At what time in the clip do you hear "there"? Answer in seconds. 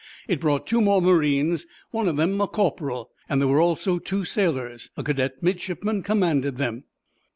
3.29-3.47